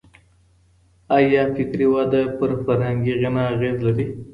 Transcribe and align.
آيا 1.17 1.43
فکري 1.55 1.87
وده 1.95 2.21
پر 2.37 2.49
فرهنګي 2.65 3.13
غنا 3.21 3.43
اغېز 3.53 3.77
لري؟ 3.87 4.07